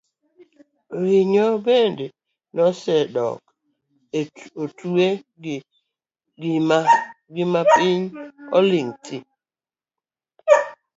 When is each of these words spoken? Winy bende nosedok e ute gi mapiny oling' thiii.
Winy 1.03 1.35
bende 1.65 2.05
nosedok 2.55 3.41
e 4.19 4.21
ute 4.61 5.07
gi 7.31 7.43
mapiny 7.53 8.03
oling' 8.57 8.95
thiii. 9.03 9.25